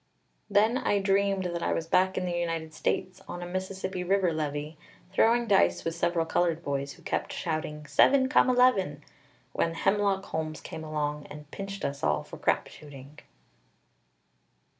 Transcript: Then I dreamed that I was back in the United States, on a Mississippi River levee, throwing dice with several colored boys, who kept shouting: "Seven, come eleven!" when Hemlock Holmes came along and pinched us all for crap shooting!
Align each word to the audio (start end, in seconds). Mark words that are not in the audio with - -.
Then 0.49 0.79
I 0.79 0.97
dreamed 0.97 1.43
that 1.43 1.61
I 1.61 1.73
was 1.73 1.85
back 1.85 2.17
in 2.17 2.25
the 2.25 2.31
United 2.31 2.73
States, 2.73 3.21
on 3.27 3.43
a 3.43 3.45
Mississippi 3.45 4.03
River 4.03 4.33
levee, 4.33 4.75
throwing 5.13 5.45
dice 5.45 5.83
with 5.85 5.93
several 5.93 6.25
colored 6.25 6.63
boys, 6.63 6.93
who 6.93 7.03
kept 7.03 7.31
shouting: 7.31 7.85
"Seven, 7.85 8.27
come 8.27 8.49
eleven!" 8.49 9.03
when 9.53 9.75
Hemlock 9.75 10.25
Holmes 10.25 10.59
came 10.59 10.83
along 10.83 11.27
and 11.29 11.51
pinched 11.51 11.85
us 11.85 12.03
all 12.03 12.23
for 12.23 12.39
crap 12.39 12.67
shooting! 12.67 13.19